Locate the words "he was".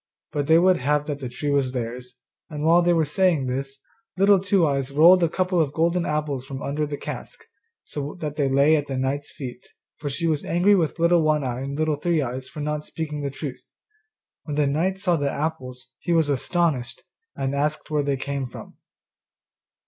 15.99-16.29